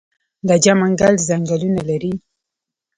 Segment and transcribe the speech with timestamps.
[0.47, 2.13] لجه منګل ځنګلونه لري؟